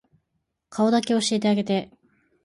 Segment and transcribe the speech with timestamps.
[0.69, 1.91] 顔だけ教えてあげて